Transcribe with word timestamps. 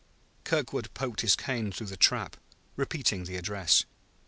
Kirkwood 0.45 0.91
poked 0.95 1.21
his 1.21 1.35
cane 1.35 1.71
through 1.71 1.85
the 1.85 1.95
trap, 1.95 2.35
repeating 2.75 3.25
the 3.25 3.35
address. 3.37 3.85